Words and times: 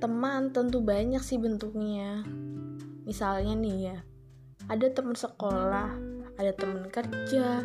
Teman 0.00 0.48
tentu 0.56 0.80
banyak 0.80 1.20
sih 1.20 1.36
bentuknya. 1.36 2.24
Misalnya 3.04 3.52
nih 3.52 3.76
ya, 3.92 3.98
ada 4.64 4.88
teman 4.88 5.12
sekolah, 5.12 5.92
ada 6.40 6.52
teman 6.56 6.88
kerja, 6.88 7.60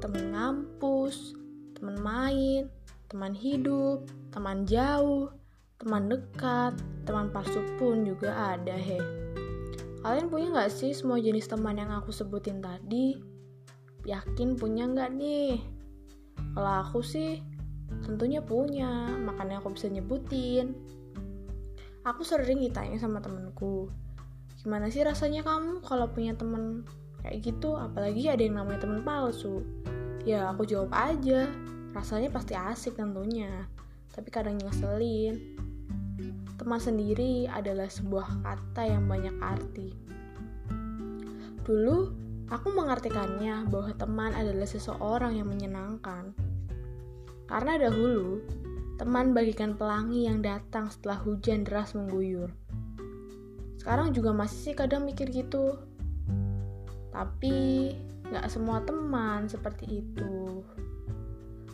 teman 0.00 0.32
ngampus, 0.32 1.36
teman 1.76 2.00
main, 2.00 2.72
teman 3.12 3.36
hidup, 3.36 4.08
teman 4.32 4.64
jauh, 4.64 5.28
teman 5.76 6.08
dekat, 6.08 6.72
teman 7.04 7.28
palsu 7.28 7.60
pun 7.76 8.00
juga 8.00 8.56
ada 8.56 8.72
he. 8.72 8.96
Kalian 10.00 10.32
punya 10.32 10.48
nggak 10.48 10.72
sih 10.72 10.96
semua 10.96 11.20
jenis 11.20 11.52
teman 11.52 11.76
yang 11.76 11.92
aku 11.92 12.16
sebutin 12.16 12.64
tadi? 12.64 13.20
Yakin 14.08 14.56
punya 14.56 14.88
nggak 14.88 15.10
nih? 15.20 15.60
Kalau 16.56 16.74
aku 16.80 17.04
sih 17.04 17.44
tentunya 18.08 18.40
punya, 18.40 19.12
makanya 19.20 19.60
aku 19.60 19.76
bisa 19.76 19.92
nyebutin. 19.92 20.72
Aku 22.08 22.24
sering 22.24 22.64
ditanya 22.64 22.96
sama 22.96 23.20
temenku, 23.20 23.92
gimana 24.64 24.88
sih 24.88 25.04
rasanya 25.04 25.44
kamu 25.44 25.84
kalau 25.84 26.08
punya 26.08 26.32
temen 26.32 26.88
kayak 27.20 27.44
gitu, 27.44 27.76
apalagi 27.76 28.32
ada 28.32 28.40
yang 28.40 28.56
namanya 28.56 28.88
temen 28.88 29.04
palsu. 29.04 29.60
Ya 30.24 30.48
aku 30.48 30.64
jawab 30.64 30.88
aja, 30.96 31.52
rasanya 31.92 32.32
pasti 32.32 32.56
asik 32.56 32.96
tentunya, 32.96 33.68
tapi 34.16 34.32
kadang 34.32 34.56
ngeselin. 34.56 35.36
Teman 36.56 36.80
sendiri 36.80 37.44
adalah 37.44 37.92
sebuah 37.92 38.40
kata 38.40 38.88
yang 38.88 39.04
banyak 39.04 39.36
arti. 39.44 39.92
Dulu, 41.60 41.98
aku 42.48 42.72
mengartikannya 42.72 43.68
bahwa 43.68 43.92
teman 44.00 44.32
adalah 44.32 44.64
seseorang 44.64 45.36
yang 45.36 45.52
menyenangkan. 45.52 46.32
Karena 47.44 47.76
dahulu, 47.76 48.40
teman 48.98 49.30
bagikan 49.30 49.78
pelangi 49.78 50.26
yang 50.26 50.42
datang 50.42 50.90
setelah 50.90 51.22
hujan 51.22 51.62
deras 51.62 51.94
mengguyur. 51.94 52.50
Sekarang 53.78 54.10
juga 54.10 54.34
masih 54.34 54.58
sih 54.58 54.74
kadang 54.74 55.06
mikir 55.06 55.30
gitu. 55.30 55.78
Tapi 57.14 57.94
gak 58.34 58.50
semua 58.50 58.82
teman 58.82 59.46
seperti 59.46 60.02
itu. 60.02 60.66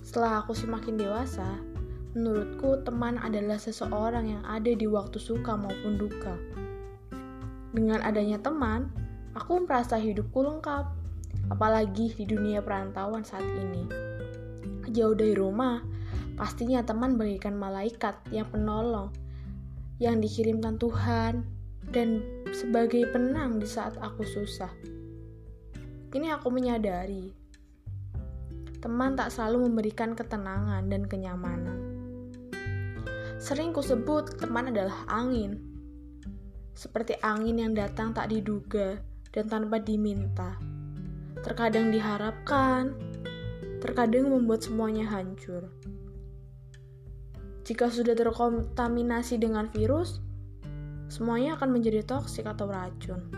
Setelah 0.05 0.45
aku 0.45 0.53
semakin 0.53 1.01
dewasa, 1.01 1.49
menurutku 2.13 2.85
teman 2.85 3.17
adalah 3.17 3.57
seseorang 3.57 4.29
yang 4.29 4.45
ada 4.45 4.77
di 4.77 4.85
waktu 4.85 5.17
suka 5.17 5.57
maupun 5.57 5.97
duka. 5.97 6.37
Dengan 7.73 8.05
adanya 8.05 8.37
teman, 8.37 8.93
aku 9.33 9.65
merasa 9.65 9.97
hidupku 9.97 10.45
lengkap. 10.45 10.93
Apalagi 11.49 12.13
di 12.21 12.25
dunia 12.29 12.61
perantauan 12.61 13.25
saat 13.25 13.49
ini. 13.49 13.89
Jauh 14.93 15.17
dari 15.17 15.33
rumah, 15.33 15.81
Pastinya 16.35 16.83
teman 16.83 17.15
bagikan 17.15 17.55
malaikat 17.55 18.19
yang 18.35 18.51
penolong, 18.51 19.15
yang 20.03 20.19
dikirimkan 20.19 20.79
Tuhan, 20.83 21.47
dan 21.95 22.23
sebagai 22.51 23.07
penang 23.15 23.63
di 23.63 23.69
saat 23.71 23.95
aku 24.03 24.27
susah. 24.27 24.71
Ini 26.15 26.35
aku 26.35 26.51
menyadari, 26.51 27.31
teman 28.83 29.15
tak 29.15 29.31
selalu 29.31 29.71
memberikan 29.71 30.19
ketenangan 30.19 30.87
dan 30.91 31.07
kenyamanan. 31.07 31.79
Sering 33.39 33.71
kusebut 33.71 34.39
teman 34.39 34.75
adalah 34.75 35.07
angin, 35.07 35.59
seperti 36.75 37.15
angin 37.23 37.63
yang 37.63 37.73
datang 37.73 38.11
tak 38.11 38.35
diduga 38.35 38.99
dan 39.31 39.47
tanpa 39.47 39.79
diminta. 39.79 40.59
Terkadang 41.43 41.95
diharapkan, 41.95 42.95
terkadang 43.79 44.31
membuat 44.31 44.63
semuanya 44.67 45.07
hancur. 45.11 45.71
Jika 47.65 47.89
sudah 47.89 48.13
terkontaminasi 48.13 49.41
dengan 49.41 49.73
virus, 49.73 50.21
semuanya 51.09 51.57
akan 51.57 51.73
menjadi 51.73 52.05
toksik 52.05 52.45
atau 52.45 52.69
racun. 52.69 53.33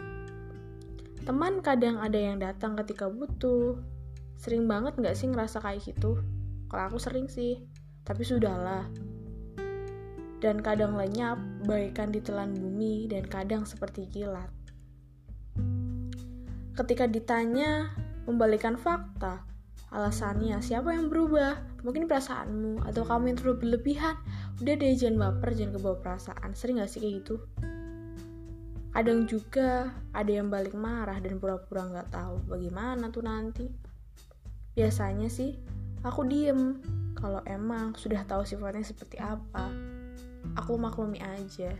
Teman 1.23 1.63
kadang 1.63 2.03
ada 2.03 2.19
yang 2.19 2.43
datang 2.43 2.75
ketika 2.83 3.07
butuh. 3.07 3.79
Sering 4.35 4.67
banget 4.67 4.99
gak 4.99 5.15
sih 5.15 5.31
ngerasa 5.31 5.63
kayak 5.63 5.83
gitu? 5.87 6.19
Kalau 6.67 6.83
aku 6.91 6.99
sering 6.99 7.31
sih, 7.31 7.63
tapi 8.03 8.27
sudahlah. 8.27 8.91
Dan 10.43 10.59
kadang 10.59 10.99
lenyap, 10.99 11.39
bagaikan 11.63 12.11
ditelan 12.11 12.51
bumi, 12.51 13.07
dan 13.07 13.31
kadang 13.31 13.63
seperti 13.63 14.11
kilat. 14.11 14.51
Ketika 16.75 17.07
ditanya, 17.07 17.95
membalikan 18.27 18.75
fakta, 18.75 19.47
alasannya 19.97 20.61
siapa 20.61 20.93
yang 20.93 21.09
berubah? 21.09 21.57
Mungkin 21.81 22.05
perasaanmu 22.05 22.85
atau 22.85 23.03
kamu 23.09 23.33
yang 23.33 23.39
terlalu 23.41 23.57
berlebihan? 23.65 24.21
Udah 24.61 24.75
deh 24.77 24.93
jangan 24.93 25.17
baper 25.17 25.57
jangan 25.57 25.73
kebawa 25.81 25.97
perasaan. 26.05 26.51
Sering 26.53 26.85
gak 26.85 26.93
sih 26.93 27.01
kayak 27.01 27.25
gitu? 27.25 27.41
Kadang 28.93 29.25
juga 29.25 29.97
ada 30.13 30.29
yang 30.29 30.53
balik 30.53 30.77
marah 30.77 31.17
dan 31.21 31.41
pura-pura 31.41 31.85
nggak 31.85 32.13
tahu 32.13 32.37
bagaimana 32.49 33.09
tuh 33.09 33.25
nanti. 33.25 33.69
Biasanya 34.77 35.33
sih 35.33 35.57
aku 36.05 36.29
diem 36.29 36.81
kalau 37.17 37.41
emang 37.49 37.97
sudah 37.97 38.21
tahu 38.29 38.45
sifatnya 38.45 38.85
seperti 38.85 39.17
apa. 39.17 39.73
Aku 40.61 40.77
maklumi 40.77 41.21
aja. 41.21 41.73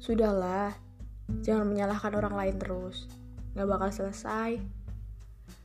Sudahlah 0.00 0.72
jangan 1.44 1.68
menyalahkan 1.68 2.16
orang 2.16 2.32
lain 2.32 2.56
terus 2.56 3.08
gak 3.58 3.66
bakal 3.66 3.90
selesai. 3.90 4.62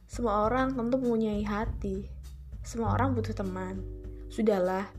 Semua 0.09 0.49
orang 0.49 0.73
tentu 0.73 0.97
mempunyai 0.97 1.45
hati. 1.45 2.09
Semua 2.65 2.97
orang 2.97 3.13
butuh 3.13 3.37
teman. 3.37 3.77
Sudahlah, 4.33 4.89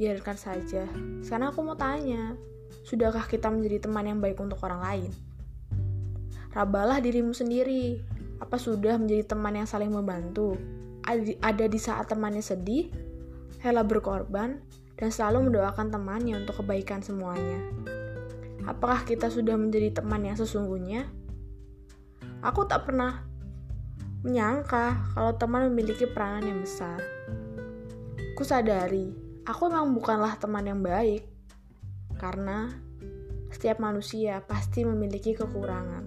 biarkan 0.00 0.36
saja. 0.40 0.88
Sekarang 1.20 1.52
aku 1.52 1.60
mau 1.60 1.76
tanya, 1.76 2.32
sudahkah 2.88 3.28
kita 3.28 3.52
menjadi 3.52 3.84
teman 3.84 4.08
yang 4.08 4.16
baik 4.16 4.40
untuk 4.40 4.56
orang 4.64 4.80
lain? 4.80 5.12
Rabalah 6.56 7.04
dirimu 7.04 7.36
sendiri. 7.36 8.00
Apa 8.40 8.56
sudah 8.56 8.96
menjadi 8.96 9.36
teman 9.36 9.60
yang 9.60 9.68
saling 9.68 9.92
membantu? 9.92 10.56
Ada 11.44 11.68
di 11.68 11.76
saat 11.76 12.08
temannya 12.08 12.40
sedih, 12.40 12.88
Hela 13.60 13.84
berkorban, 13.84 14.56
dan 14.96 15.08
selalu 15.12 15.52
mendoakan 15.52 15.92
temannya 15.92 16.40
untuk 16.40 16.64
kebaikan 16.64 17.04
semuanya. 17.04 17.60
Apakah 18.70 19.02
kita 19.02 19.26
sudah 19.26 19.58
menjadi 19.58 19.98
teman 19.98 20.22
yang 20.22 20.38
sesungguhnya? 20.38 21.10
Aku 22.38 22.70
tak 22.70 22.86
pernah 22.86 23.26
menyangka 24.22 25.10
kalau 25.10 25.34
teman 25.34 25.66
memiliki 25.74 26.06
peranan 26.06 26.46
yang 26.46 26.60
besar. 26.62 27.02
Ku 28.38 28.46
sadari, 28.46 29.10
aku 29.42 29.66
memang 29.66 29.90
bukanlah 29.90 30.38
teman 30.38 30.70
yang 30.70 30.86
baik. 30.86 31.26
Karena 32.14 32.70
setiap 33.50 33.82
manusia 33.82 34.38
pasti 34.46 34.86
memiliki 34.86 35.34
kekurangan. 35.34 36.06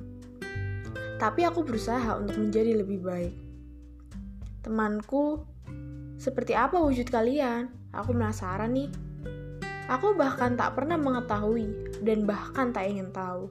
Tapi 1.20 1.44
aku 1.44 1.68
berusaha 1.68 2.16
untuk 2.16 2.40
menjadi 2.40 2.80
lebih 2.80 3.04
baik. 3.04 3.36
Temanku, 4.64 5.44
seperti 6.16 6.56
apa 6.56 6.80
wujud 6.80 7.12
kalian? 7.12 7.68
Aku 7.92 8.16
penasaran 8.16 8.72
nih. 8.72 8.88
Aku 9.92 10.16
bahkan 10.16 10.56
tak 10.56 10.80
pernah 10.80 10.96
mengetahui 10.96 11.83
dan 12.04 12.28
bahkan 12.28 12.76
tak 12.76 12.92
ingin 12.92 13.10
tahu. 13.10 13.50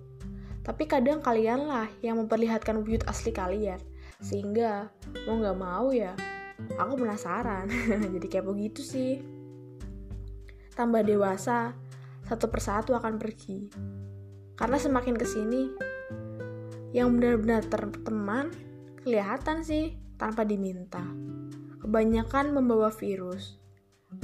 Tapi 0.62 0.86
kadang 0.86 1.18
kalianlah 1.18 1.90
yang 2.04 2.22
memperlihatkan 2.22 2.78
wujud 2.84 3.02
asli 3.10 3.34
kalian. 3.34 3.82
Sehingga 4.22 4.94
mau 5.26 5.42
gak 5.42 5.58
mau 5.58 5.90
ya, 5.90 6.14
aku 6.78 7.02
penasaran. 7.02 7.66
Jadi 8.14 8.26
kayak 8.30 8.46
begitu 8.46 8.84
sih. 8.84 9.18
Tambah 10.78 11.02
dewasa, 11.02 11.74
satu 12.28 12.46
persatu 12.46 12.94
akan 12.94 13.18
pergi. 13.18 13.66
Karena 14.54 14.78
semakin 14.78 15.18
ke 15.18 15.26
sini, 15.26 15.62
yang 16.94 17.18
benar-benar 17.18 17.66
teman 18.06 18.54
kelihatan 19.02 19.66
sih 19.66 19.98
tanpa 20.14 20.46
diminta. 20.46 21.02
Kebanyakan 21.82 22.54
membawa 22.54 22.94
virus 22.94 23.62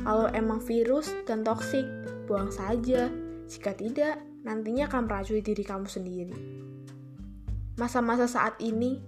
kalau 0.05 0.29
emang 0.37 0.61
virus 0.61 1.09
dan 1.25 1.41
toksik, 1.41 1.85
buang 2.29 2.53
saja. 2.53 3.09
Jika 3.49 3.73
tidak, 3.73 4.21
nantinya 4.45 4.93
akan 4.93 5.09
meracuni 5.09 5.41
diri 5.41 5.65
kamu 5.65 5.89
sendiri. 5.89 6.37
Masa-masa 7.81 8.29
saat 8.29 8.61
ini, 8.61 9.01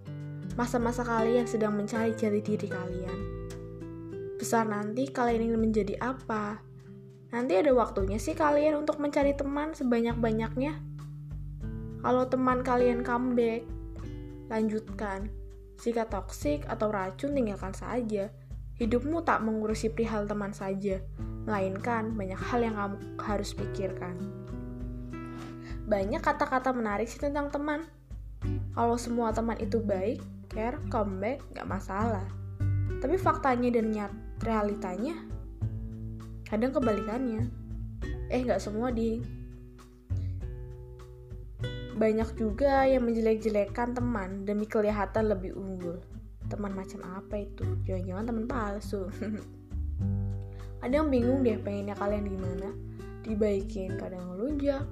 masa-masa 0.57 1.05
kalian 1.05 1.45
sedang 1.45 1.77
mencari 1.77 2.17
jati 2.17 2.41
diri 2.41 2.65
kalian. 2.65 3.19
Besar 4.41 4.65
nanti 4.65 5.13
kalian 5.13 5.53
ingin 5.53 5.61
menjadi 5.61 6.01
apa? 6.01 6.65
Nanti 7.37 7.53
ada 7.61 7.71
waktunya 7.77 8.17
sih 8.17 8.33
kalian 8.33 8.81
untuk 8.81 8.97
mencari 8.97 9.37
teman 9.37 9.77
sebanyak-banyaknya. 9.77 10.81
Kalau 12.01 12.25
teman 12.25 12.65
kalian 12.65 13.05
comeback, 13.05 13.69
lanjutkan. 14.49 15.29
Jika 15.85 16.09
toksik 16.09 16.65
atau 16.65 16.89
racun, 16.89 17.37
tinggalkan 17.37 17.77
saja. 17.77 18.33
Hidupmu 18.81 19.21
tak 19.29 19.45
mengurusi 19.45 19.93
perihal 19.93 20.25
teman 20.25 20.57
saja, 20.57 21.05
melainkan 21.51 22.15
banyak 22.15 22.39
hal 22.39 22.63
yang 22.63 22.79
kamu 22.79 22.97
harus 23.19 23.51
pikirkan. 23.59 24.15
Banyak 25.91 26.23
kata-kata 26.23 26.71
menarik 26.71 27.11
sih 27.11 27.19
tentang 27.19 27.51
teman. 27.51 27.91
Kalau 28.79 28.95
semua 28.95 29.35
teman 29.35 29.59
itu 29.59 29.83
baik, 29.83 30.23
care, 30.47 30.79
comeback, 30.87 31.43
gak 31.59 31.67
masalah. 31.67 32.23
Tapi 33.03 33.19
faktanya 33.19 33.75
dan 33.75 33.91
nyat 33.91 34.13
realitanya, 34.47 35.19
kadang 36.47 36.71
kebalikannya 36.71 37.47
eh 38.31 38.41
nggak 38.43 38.63
semua 38.63 38.95
di 38.95 39.23
banyak 41.95 42.33
juga 42.39 42.87
yang 42.89 43.05
menjelek-jelekan 43.07 43.93
teman 43.93 44.47
demi 44.47 44.65
kelihatan 44.65 45.31
lebih 45.31 45.55
unggul 45.55 46.03
teman 46.51 46.75
macam 46.75 47.03
apa 47.07 47.47
itu 47.47 47.63
jangan-jangan 47.87 48.25
teman 48.27 48.47
palsu 48.51 49.07
ada 50.81 50.93
yang 51.05 51.13
bingung 51.13 51.45
deh 51.45 51.61
pengennya 51.61 51.93
kalian 51.97 52.25
gimana. 52.25 52.69
Dibaikin 53.21 54.01
kadang 54.01 54.33
ngelunjak. 54.33 54.85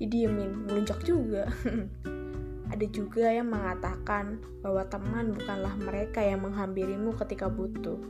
Didiemin 0.00 0.64
ngelunjak 0.68 1.00
juga. 1.04 1.44
Ada 2.72 2.90
juga 2.90 3.28
yang 3.28 3.52
mengatakan 3.52 4.40
bahwa 4.64 4.82
teman 4.88 5.36
bukanlah 5.36 5.76
mereka 5.78 6.24
yang 6.24 6.42
menghampirimu 6.42 7.12
ketika 7.20 7.46
butuh. 7.46 8.00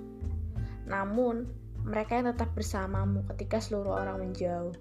Namun 0.86 1.50
mereka 1.84 2.16
yang 2.16 2.32
tetap 2.32 2.54
bersamamu 2.56 3.26
ketika 3.34 3.60
seluruh 3.60 3.98
orang 4.00 4.24
menjauh. 4.24 4.72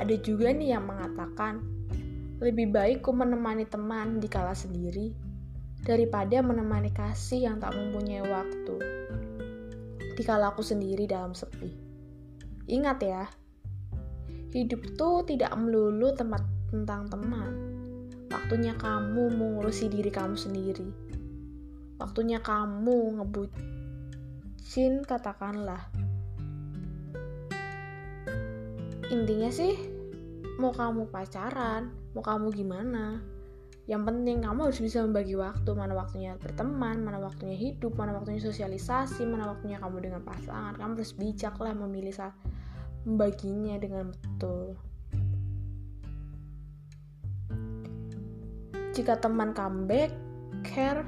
Ada 0.00 0.18
juga 0.18 0.50
nih 0.50 0.74
yang 0.74 0.88
mengatakan 0.88 1.62
lebih 2.42 2.74
baik 2.74 3.06
ku 3.06 3.14
menemani 3.14 3.68
teman 3.70 4.18
di 4.18 4.26
kala 4.26 4.50
sendiri 4.50 5.14
daripada 5.86 6.42
menemani 6.42 6.90
kasih 6.90 7.46
yang 7.46 7.56
tak 7.62 7.76
mempunyai 7.78 8.26
waktu. 8.26 9.01
Dikala 10.12 10.52
aku 10.52 10.60
sendiri 10.60 11.08
dalam 11.08 11.32
sepi. 11.32 11.72
Ingat 12.68 12.98
ya, 13.00 13.24
hidup 14.52 14.94
tuh 15.00 15.24
tidak 15.24 15.56
melulu 15.56 16.12
tempat 16.12 16.44
tentang 16.68 17.08
teman. 17.08 17.52
Waktunya 18.28 18.76
kamu 18.76 19.32
mengurusi 19.32 19.88
diri 19.88 20.08
kamu 20.08 20.36
sendiri. 20.36 20.88
Waktunya 22.00 22.40
kamu 22.40 23.20
ngebucin 23.20 25.04
katakanlah. 25.04 25.88
Intinya 29.12 29.52
sih, 29.52 29.76
mau 30.56 30.72
kamu 30.72 31.12
pacaran, 31.12 31.92
mau 32.16 32.24
kamu 32.24 32.48
gimana, 32.56 33.20
yang 33.90 34.06
penting 34.06 34.46
kamu 34.46 34.70
harus 34.70 34.78
bisa 34.78 35.02
membagi 35.02 35.34
waktu 35.34 35.66
mana 35.74 35.98
waktunya 35.98 36.38
berteman 36.38 37.02
mana 37.02 37.18
waktunya 37.18 37.58
hidup 37.58 37.98
mana 37.98 38.14
waktunya 38.14 38.38
sosialisasi 38.38 39.26
mana 39.26 39.50
waktunya 39.50 39.82
kamu 39.82 39.98
dengan 39.98 40.22
pasangan. 40.22 40.78
Kamu 40.78 40.94
harus 40.94 41.14
bijak 41.18 41.58
lah 41.58 41.74
memilih 41.74 42.14
saat 42.14 42.34
membaginya 43.02 43.74
dengan 43.82 44.14
betul. 44.14 44.78
Jika 48.94 49.18
teman 49.18 49.50
comeback 49.50 50.14
care 50.62 51.02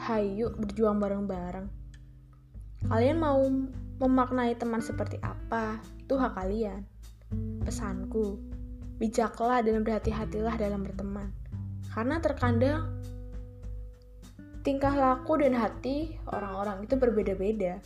hayu 0.00 0.48
berjuang 0.56 0.96
bareng-bareng. 0.96 1.68
Kalian 2.88 3.18
mau 3.20 3.44
memaknai 4.00 4.56
teman 4.56 4.80
seperti 4.80 5.20
apa? 5.20 5.76
Itu 6.00 6.16
hak 6.16 6.40
kalian. 6.40 6.88
Pesanku 7.68 8.40
bijaklah 8.96 9.60
dan 9.60 9.84
berhati-hatilah 9.84 10.56
dalam 10.56 10.86
berteman 10.86 11.41
karena 11.92 12.18
terkadang 12.24 12.88
tingkah 14.64 14.96
laku 14.96 15.36
dan 15.36 15.52
hati 15.52 16.16
orang-orang 16.30 16.88
itu 16.88 16.96
berbeda-beda. 16.96 17.82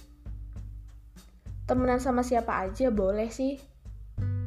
Temenan 1.67 1.99
sama 1.99 2.23
siapa 2.23 2.63
aja 2.63 2.95
boleh 2.95 3.27
sih, 3.27 3.59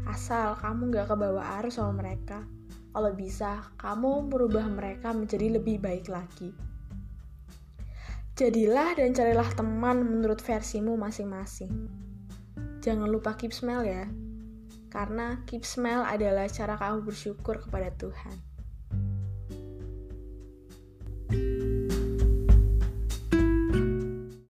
asal 0.08 0.56
kamu 0.56 0.96
gak 0.96 1.12
kebawa 1.12 1.60
arus 1.60 1.76
sama 1.76 2.00
mereka. 2.00 2.48
Kalau 2.90 3.12
bisa, 3.14 3.70
kamu 3.76 4.32
merubah 4.32 4.66
mereka 4.66 5.12
menjadi 5.12 5.60
lebih 5.60 5.84
baik 5.84 6.08
lagi. 6.08 6.56
Jadilah 8.40 8.96
dan 8.96 9.12
carilah 9.12 9.52
teman 9.52 10.00
menurut 10.00 10.40
versimu 10.40 10.96
masing-masing. 10.96 11.92
Jangan 12.80 13.12
lupa 13.12 13.36
keep 13.36 13.52
smile 13.52 13.84
ya, 13.84 14.08
karena 14.88 15.44
keep 15.44 15.68
smile 15.68 16.08
adalah 16.08 16.48
cara 16.48 16.80
kamu 16.80 17.04
bersyukur 17.04 17.60
kepada 17.60 17.92
Tuhan. 18.00 18.49